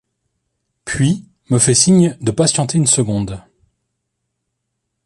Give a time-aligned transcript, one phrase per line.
[0.83, 3.39] Puis me fait signe de patienter une seconde.